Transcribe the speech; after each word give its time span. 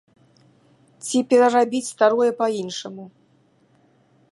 Ці 1.07 1.17
перарабіць 1.33 1.83
старое 1.93 2.31
па-іншаму. 2.41 3.03